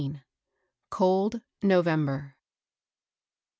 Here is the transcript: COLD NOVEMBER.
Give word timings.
COLD 0.89 1.43
NOVEMBER. 1.61 2.35